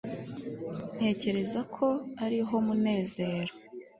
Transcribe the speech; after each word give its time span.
ntekereza 0.95 1.59
ko 1.75 1.87
ariho 2.25 2.55
munezero 2.65 3.53